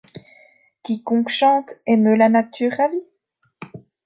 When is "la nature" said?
2.15-2.71